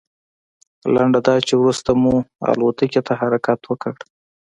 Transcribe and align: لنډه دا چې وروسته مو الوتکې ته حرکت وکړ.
لنډه 0.93 1.19
دا 1.27 1.35
چې 1.47 1.53
وروسته 1.61 1.91
مو 2.01 2.15
الوتکې 2.51 3.01
ته 3.07 3.13
حرکت 3.21 3.59
وکړ. 3.65 3.93